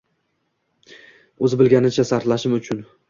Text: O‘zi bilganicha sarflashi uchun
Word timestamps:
O‘zi 1.49 1.59
bilganicha 1.63 2.07
sarflashi 2.13 2.53
uchun 2.61 2.83